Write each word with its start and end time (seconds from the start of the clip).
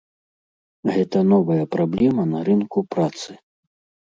Гэта 0.95 1.17
новая 1.33 1.65
праблема 1.75 2.27
на 2.33 2.39
рынку 2.49 2.79
працы. 2.97 3.31